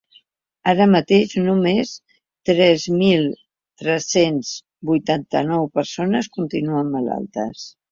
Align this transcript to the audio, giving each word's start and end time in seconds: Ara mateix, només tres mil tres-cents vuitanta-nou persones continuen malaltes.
Ara 0.71 0.85
mateix, 0.93 1.35
només 1.47 1.91
tres 2.51 2.87
mil 3.03 3.29
tres-cents 3.83 4.55
vuitanta-nou 4.93 5.71
persones 5.79 6.33
continuen 6.41 6.93
malaltes. 6.99 7.71